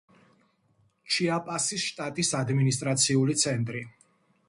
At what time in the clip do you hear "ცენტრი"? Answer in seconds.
3.47-3.89